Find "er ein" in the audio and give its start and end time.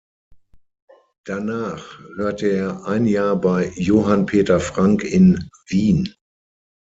2.47-3.05